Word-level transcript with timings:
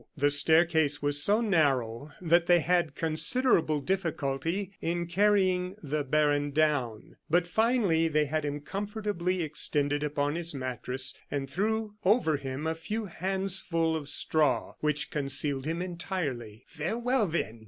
The 0.17 0.31
staircase 0.31 1.03
was 1.03 1.21
so 1.21 1.41
narrow 1.41 2.09
that 2.21 2.47
they 2.47 2.61
had 2.61 2.95
considerable 2.95 3.81
difficulty 3.81 4.71
in 4.81 5.05
carrying 5.05 5.75
the 5.83 6.03
baron 6.03 6.49
down; 6.49 7.17
but 7.29 7.45
finally 7.45 8.07
they 8.07 8.25
had 8.25 8.43
him 8.43 8.61
comfortably 8.61 9.43
extended 9.43 10.01
upon 10.01 10.33
his 10.33 10.55
mattress 10.55 11.13
and 11.29 11.47
threw 11.47 11.97
over 12.03 12.37
him 12.37 12.65
a 12.65 12.73
few 12.73 13.05
handsful 13.05 13.95
of 13.95 14.09
straw, 14.09 14.73
which 14.79 15.11
concealed 15.11 15.67
him 15.67 15.83
entirely. 15.83 16.65
"Farewell, 16.67 17.27
then!" 17.27 17.59